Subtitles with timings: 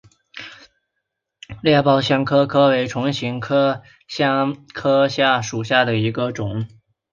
[1.61, 6.67] 裂苞香科科为唇形科香科科属下的一个种。